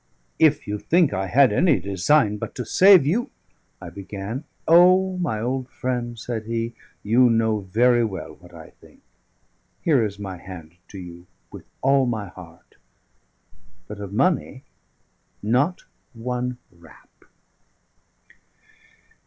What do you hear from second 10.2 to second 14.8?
hand to you with all my heart; but of money,